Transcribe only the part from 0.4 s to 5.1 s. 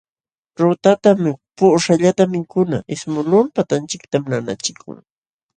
Ruurtata puquśhqallatam mikuna ismuqlul patanchiktam nanachikun.